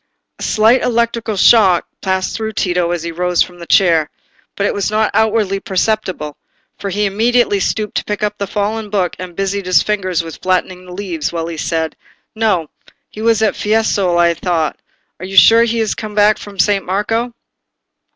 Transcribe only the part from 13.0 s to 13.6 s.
he was at